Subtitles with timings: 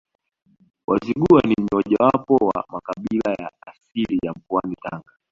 [0.87, 5.11] Wazigua ni mojawapo wa makabila ya asili ya mkoa wa Tanga